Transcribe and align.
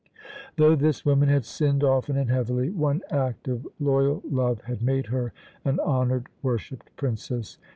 Though 0.55 0.75
this 0.75 1.05
woman 1.05 1.29
had 1.29 1.45
sinned 1.45 1.83
often 1.83 2.17
and 2.17 2.27
heavily, 2.27 2.71
one 2.71 3.03
act 3.11 3.47
of 3.47 3.67
loyal 3.79 4.23
love 4.27 4.61
had 4.61 4.81
made 4.81 5.05
her 5.13 5.31
an 5.63 5.79
honoured, 5.79 6.25
worshipped 6.41 6.89
princess. 6.95 7.59